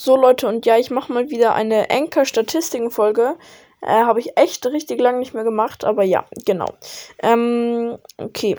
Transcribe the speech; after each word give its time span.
So 0.00 0.14
Leute, 0.14 0.46
und 0.46 0.64
ja, 0.64 0.78
ich 0.78 0.92
mache 0.92 1.12
mal 1.12 1.28
wieder 1.28 1.56
eine 1.56 1.90
Anchor-Statistiken-Folge. 1.90 3.34
Äh, 3.82 3.88
Habe 3.88 4.20
ich 4.20 4.36
echt 4.36 4.64
richtig 4.66 5.00
lange 5.00 5.18
nicht 5.18 5.34
mehr 5.34 5.42
gemacht, 5.42 5.84
aber 5.84 6.04
ja, 6.04 6.24
genau. 6.46 6.72
Ähm, 7.20 7.98
okay. 8.16 8.56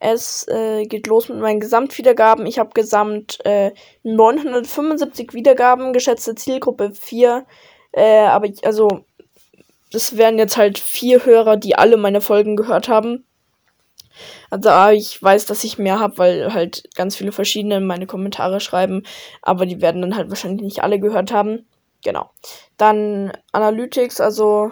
Es 0.00 0.48
äh, 0.48 0.84
geht 0.86 1.06
los 1.06 1.28
mit 1.28 1.38
meinen 1.38 1.60
Gesamtwiedergaben. 1.60 2.44
Ich 2.46 2.58
habe 2.58 2.70
gesamt 2.74 3.38
äh, 3.46 3.70
975 4.02 5.32
Wiedergaben, 5.32 5.92
geschätzte 5.92 6.34
Zielgruppe 6.34 6.90
4. 6.92 7.46
Äh, 7.92 8.24
aber 8.26 8.46
ich, 8.46 8.66
also, 8.66 9.04
das 9.92 10.16
wären 10.16 10.38
jetzt 10.38 10.56
halt 10.56 10.80
vier 10.80 11.24
Hörer, 11.24 11.56
die 11.56 11.76
alle 11.76 11.96
meine 11.96 12.20
Folgen 12.20 12.56
gehört 12.56 12.88
haben. 12.88 13.24
Also 14.50 14.70
ah, 14.70 14.92
ich 14.92 15.22
weiß, 15.22 15.46
dass 15.46 15.64
ich 15.64 15.78
mehr 15.78 16.00
habe, 16.00 16.18
weil 16.18 16.54
halt 16.54 16.84
ganz 16.94 17.16
viele 17.16 17.32
verschiedene 17.32 17.80
meine 17.80 18.06
Kommentare 18.06 18.60
schreiben, 18.60 19.02
aber 19.42 19.66
die 19.66 19.80
werden 19.80 20.02
dann 20.02 20.16
halt 20.16 20.28
wahrscheinlich 20.28 20.62
nicht 20.62 20.82
alle 20.82 21.00
gehört 21.00 21.32
haben. 21.32 21.66
Genau. 22.02 22.30
Dann 22.76 23.32
Analytics, 23.52 24.20
also 24.20 24.70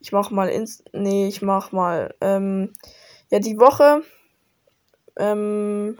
ich 0.00 0.12
mach 0.12 0.30
mal 0.30 0.48
ins 0.48 0.84
nee, 0.92 1.26
ich 1.26 1.42
mach 1.42 1.72
mal 1.72 2.14
ähm, 2.20 2.72
ja 3.30 3.38
die 3.40 3.58
Woche 3.58 4.02
ähm, 5.16 5.98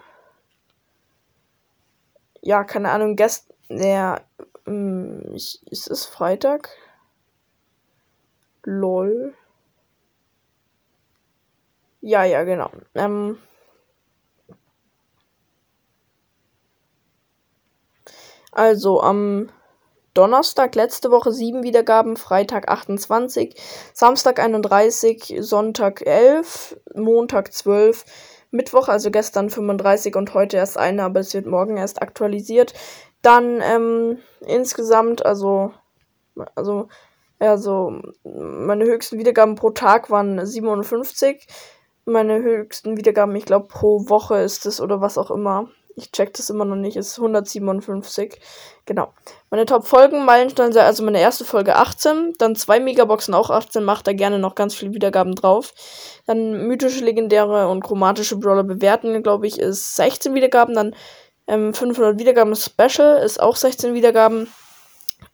ja, 2.43 2.65
keine 2.65 2.91
Ahnung, 2.91 3.17
gestern 3.17 3.57
ja, 3.69 4.21
ähm, 4.67 5.23
ist 5.35 5.91
es 5.91 6.07
Freitag? 6.07 6.71
Lol. 8.63 9.35
Ja, 12.07 12.23
ja, 12.23 12.45
genau. 12.45 12.71
Ähm, 12.95 13.37
also 18.53 19.01
am 19.01 19.49
Donnerstag 20.15 20.77
letzte 20.77 21.11
Woche 21.11 21.33
7 21.33 21.65
Wiedergaben, 21.65 22.17
Freitag 22.17 22.69
28, 22.69 23.61
Samstag 23.93 24.39
31, 24.39 25.35
Sonntag 25.41 26.07
11, 26.07 26.79
Montag 26.95 27.53
12, 27.53 28.05
Mittwoch, 28.53 28.87
also 28.87 29.11
gestern 29.11 29.51
35 29.51 30.15
und 30.15 30.33
heute 30.33 30.59
erst 30.59 30.79
eine, 30.79 31.03
aber 31.03 31.19
es 31.19 31.35
wird 31.35 31.47
morgen 31.47 31.77
erst 31.77 32.03
aktualisiert. 32.03 32.73
Dann 33.21 33.61
ähm, 33.63 34.19
insgesamt, 34.47 35.27
also, 35.27 35.73
also, 36.55 36.87
also 37.41 38.01
meine 38.23 38.85
höchsten 38.85 39.19
Wiedergaben 39.19 39.57
pro 39.57 39.71
Tag 39.71 40.09
waren 40.09 40.47
57 40.47 41.49
meine 42.07 42.41
höchsten 42.41 42.97
Wiedergaben, 42.97 43.35
ich 43.37 43.45
glaube, 43.45 43.67
pro 43.69 44.09
Woche 44.09 44.39
ist 44.39 44.65
es 44.65 44.81
oder 44.81 45.01
was 45.01 45.19
auch 45.19 45.31
immer. 45.31 45.69
Ich 45.99 46.13
check 46.13 46.35
das 46.35 46.51
immer 46.51 46.67
noch 46.67 46.77
nicht, 46.77 46.97
ist 46.97 47.19
157. 47.19 48.39
Genau. 48.85 49.15
Meine 49.51 49.65
Top-Folgen, 49.65 50.27
Meilenstein, 50.27 50.77
also 50.77 51.03
meine 51.03 51.21
erste 51.21 51.45
Folge 51.45 51.77
18, 51.77 52.35
dann 52.39 52.55
zwei 52.55 52.81
Megaboxen 52.81 53.33
auch 53.33 53.49
18, 53.51 53.83
macht 53.83 54.07
da 54.07 54.13
gerne 54.13 54.39
noch 54.39 54.55
ganz 54.55 54.75
viele 54.75 54.93
Wiedergaben 54.93 55.35
drauf. 55.35 55.73
Dann 56.27 56.67
mythische, 56.67 57.03
legendäre 57.03 57.69
und 57.69 57.83
chromatische 57.83 58.37
Brawler 58.37 58.65
bewerten, 58.65 59.23
glaube 59.23 59.47
ich, 59.47 59.59
ist 59.59 59.97
16 59.97 60.35
Wiedergaben. 60.35 60.75
Dann 60.75 60.95
ähm, 61.47 61.73
500 61.73 62.19
Wiedergaben 62.19 62.55
Special 62.55 63.17
ist 63.25 63.41
auch 63.41 63.57
16 63.57 63.95
Wiedergaben. 63.95 64.49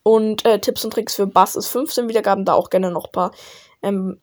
Und 0.05 0.45
äh, 0.47 0.61
Tipps 0.61 0.85
und 0.85 0.93
Tricks 0.93 1.17
für 1.17 1.27
Bass 1.27 1.57
ist 1.57 1.69
15 1.69 2.09
Wiedergaben, 2.09 2.45
da 2.45 2.55
auch 2.55 2.71
gerne 2.71 2.93
noch 2.93 3.07
ein 3.07 3.13
paar 3.13 3.33
ähm, 3.83 4.21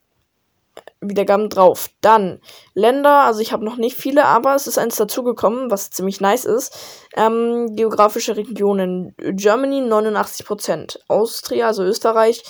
Wiedergaben 1.01 1.49
drauf. 1.49 1.89
Dann 2.01 2.41
Länder, 2.73 3.21
also 3.21 3.39
ich 3.39 3.53
habe 3.53 3.63
noch 3.63 3.77
nicht 3.77 3.95
viele, 3.95 4.25
aber 4.25 4.55
es 4.55 4.67
ist 4.67 4.77
eins 4.77 4.97
dazugekommen, 4.97 5.71
was 5.71 5.91
ziemlich 5.91 6.19
nice 6.19 6.45
ist. 6.45 6.77
Ähm, 7.15 7.75
geografische 7.75 8.35
Regionen. 8.35 9.15
Germany 9.17 9.81
89%. 9.81 10.99
Austria, 11.07 11.67
also 11.67 11.83
Österreich, 11.83 12.43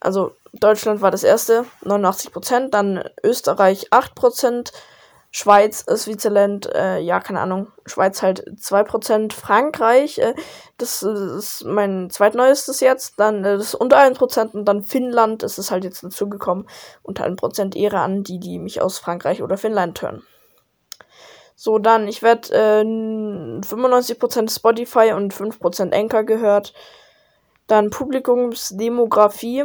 also 0.00 0.32
Deutschland 0.52 1.00
war 1.00 1.10
das 1.10 1.24
erste, 1.24 1.64
89%. 1.84 2.68
Dann 2.68 3.04
Österreich 3.22 3.88
8%. 3.90 4.72
Schweiz 5.34 5.80
ist 5.80 6.06
Vizeland, 6.06 6.66
äh, 6.74 6.98
ja, 6.98 7.18
keine 7.18 7.40
Ahnung. 7.40 7.72
Schweiz 7.86 8.20
halt 8.20 8.44
2%. 8.54 9.32
Frankreich, 9.32 10.18
äh, 10.18 10.34
das 10.76 11.02
ist 11.02 11.64
mein 11.64 12.10
zweitneuestes 12.10 12.80
jetzt. 12.80 13.18
Dann 13.18 13.42
äh, 13.42 13.56
das 13.56 13.74
unter 13.74 13.98
1%. 13.98 14.52
Und 14.52 14.66
dann 14.66 14.82
Finnland, 14.82 15.42
das 15.42 15.58
ist 15.58 15.70
halt 15.70 15.84
jetzt 15.84 16.04
dazugekommen. 16.04 16.68
Unter 17.02 17.24
1% 17.24 17.74
Ehre 17.74 18.00
an 18.00 18.22
die, 18.22 18.40
die 18.40 18.58
mich 18.58 18.82
aus 18.82 18.98
Frankreich 18.98 19.42
oder 19.42 19.56
Finnland 19.56 20.02
hören. 20.02 20.22
So, 21.56 21.78
dann, 21.78 22.08
ich 22.08 22.22
werde 22.22 22.52
äh, 22.52 22.84
95% 22.84 24.54
Spotify 24.54 25.12
und 25.14 25.32
5% 25.32 25.94
Anchor 25.94 26.24
gehört. 26.24 26.74
Dann 27.68 27.88
Publikumsdemografie. 27.88 29.64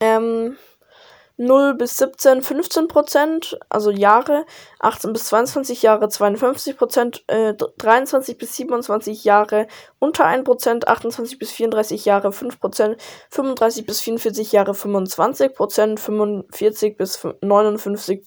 Ähm, 0.00 0.56
0 1.36 1.74
bis 1.74 1.96
17 1.96 2.42
15 2.42 2.86
Prozent, 2.86 3.58
also 3.68 3.90
Jahre, 3.90 4.46
18 4.78 5.12
bis 5.12 5.24
22 5.24 5.82
Jahre 5.82 6.08
52 6.08 6.76
Prozent, 6.76 7.24
äh, 7.26 7.54
23 7.54 8.38
bis 8.38 8.54
27 8.54 9.24
Jahre 9.24 9.66
unter 9.98 10.26
1 10.26 10.44
Prozent, 10.44 10.86
28 10.86 11.38
bis 11.38 11.50
34 11.50 12.04
Jahre 12.04 12.30
5 12.30 12.60
Prozent, 12.60 12.96
35 13.30 13.84
bis 13.84 14.00
44 14.00 14.52
Jahre 14.52 14.74
25 14.74 15.54
Prozent, 15.54 15.98
45 15.98 16.96
bis 16.96 17.26
59 17.40 18.24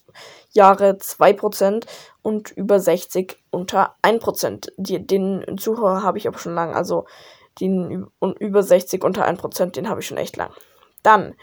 Jahre 0.52 0.98
2 0.98 1.34
Prozent 1.34 1.86
und 2.22 2.52
über 2.52 2.80
60 2.80 3.38
unter 3.52 3.96
1 4.02 4.22
Prozent. 4.22 4.74
Den 4.78 5.58
Zuhörer 5.58 6.04
habe 6.04 6.18
ich 6.18 6.28
aber 6.28 6.40
schon 6.40 6.56
lang, 6.56 6.76
also 6.76 7.06
den 7.62 8.08
über 8.40 8.64
60 8.64 9.04
unter 9.04 9.24
1 9.24 9.40
Prozent, 9.40 9.78
den 9.78 9.88
habe 9.88 10.02
ich 10.02 10.08
schon 10.08 10.18
echt 10.18 10.36
lang. 10.36 10.52
Dann 11.08 11.36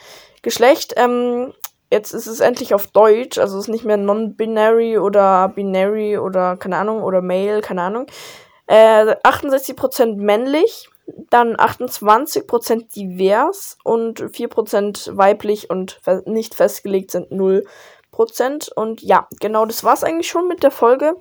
Geschlecht, 0.43 0.93
ähm, 0.99 1.55
jetzt 1.91 2.13
ist 2.13 2.27
es 2.27 2.41
endlich 2.41 2.75
auf 2.75 2.89
Deutsch, 2.89 3.39
also 3.39 3.57
es 3.57 3.65
ist 3.65 3.71
nicht 3.71 3.87
mehr 3.87 3.97
non-binary 3.97 4.99
oder 4.99 5.49
binary 5.49 6.19
oder 6.19 6.59
keine 6.59 6.77
Ahnung, 6.77 7.03
oder 7.03 7.23
male, 7.23 7.63
keine 7.63 7.81
Ahnung. 7.81 8.07
Äh, 8.67 9.17
68% 9.25 10.17
männlich, 10.17 10.91
dann 11.31 11.57
28% 11.57 12.95
divers 12.95 13.79
und 13.85 14.21
4% 14.21 15.17
weiblich 15.17 15.71
und 15.71 15.99
nicht 16.27 16.55
festgelegt 16.55 17.11
sind 17.11 17.33
0%. 17.33 18.71
Und 18.75 19.01
ja, 19.01 19.29
genau, 19.41 19.65
das 19.65 19.83
war's 19.83 20.05
eigentlich 20.05 20.29
schon 20.29 20.47
mit 20.47 20.63
der 20.63 20.73
Folge. 20.73 21.15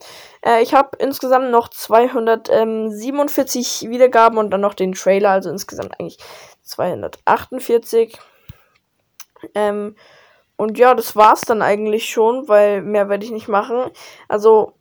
Äh, 0.46 0.64
ich 0.64 0.74
habe 0.74 0.98
insgesamt 1.00 1.50
noch 1.50 1.70
247 1.70 3.88
Wiedergaben 3.90 4.38
und 4.38 4.52
dann 4.52 4.60
noch 4.60 4.74
den 4.74 4.92
Trailer, 4.92 5.30
also 5.30 5.50
insgesamt 5.50 5.98
eigentlich 5.98 6.18
248. 6.64 8.20
Ähm, 9.56 9.96
und 10.56 10.78
ja, 10.78 10.94
das 10.94 11.16
war's 11.16 11.42
dann 11.42 11.62
eigentlich 11.62 12.10
schon, 12.10 12.48
weil 12.48 12.82
mehr 12.82 13.10
werde 13.10 13.26
ich 13.26 13.32
nicht 13.32 13.48
machen. 13.48 13.92
Also 14.28 14.74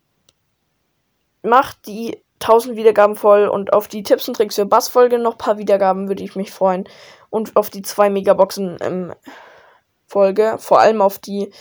macht 1.43 1.87
die 1.87 2.23
1000 2.41 2.77
Wiedergaben 2.77 3.17
voll 3.17 3.49
und 3.49 3.73
auf 3.73 3.89
die 3.89 4.03
Tipps 4.03 4.29
und 4.29 4.35
Tricks 4.35 4.57
für 4.57 4.67
Bass-Folge 4.67 5.19
noch 5.19 5.33
ein 5.33 5.39
paar 5.39 5.59
Wiedergaben 5.59 6.09
würde 6.09 6.23
ich 6.23 6.37
mich 6.37 6.51
freuen. 6.51 6.89
Und 7.31 7.57
auf 7.57 7.71
die 7.71 7.83
zwei 7.83 8.11
Megaboxen 8.11 8.77
ähm, 8.81 9.15
Folge, 10.07 10.57
vor 10.59 10.81
allem 10.81 11.01
auf 11.01 11.19
die 11.19 11.53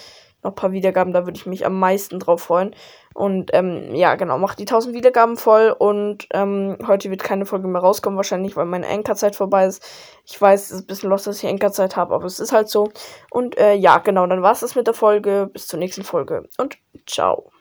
noch 0.44 0.52
ein 0.52 0.56
paar 0.56 0.72
Wiedergaben, 0.72 1.14
da 1.14 1.26
würde 1.26 1.38
ich 1.38 1.46
mich 1.46 1.66
am 1.66 1.80
meisten 1.80 2.20
drauf 2.20 2.44
freuen. 2.44 2.76
Und 3.14 3.52
ähm, 3.54 3.94
ja, 3.94 4.16
genau, 4.16 4.38
macht 4.38 4.60
die 4.60 4.64
1000 4.64 4.96
Wiedergaben 4.96 5.36
voll 5.36 5.76
und 5.78 6.28
ähm, 6.34 6.78
heute 6.88 7.10
wird 7.10 7.24
keine 7.24 7.46
Folge 7.46 7.68
mehr 7.68 7.82
rauskommen, 7.82 8.18
wahrscheinlich, 8.18 8.56
weil 8.56 8.66
meine 8.66 8.88
Enkerzeit 8.88 9.36
vorbei 9.36 9.66
ist. 9.66 9.84
Ich 10.26 10.40
weiß, 10.42 10.66
es 10.66 10.72
ist 10.72 10.82
ein 10.82 10.88
bisschen 10.88 11.10
los, 11.10 11.24
dass 11.24 11.38
ich 11.44 11.50
Enkerzeit 11.50 11.96
habe, 11.96 12.16
aber 12.16 12.26
es 12.26 12.40
ist 12.40 12.54
halt 12.54 12.70
so. 12.70 12.90
Und 13.30 13.58
äh, 13.58 13.74
ja, 13.74 13.98
genau, 13.98 14.26
dann 14.28 14.42
war 14.42 14.54
es 14.54 14.62
das 14.62 14.76
mit 14.76 14.88
der 14.88 14.94
Folge. 14.94 15.50
Bis 15.52 15.68
zur 15.68 15.80
nächsten 15.80 16.04
Folge 16.04 16.48
und 16.58 16.78
ciao. 17.06 17.52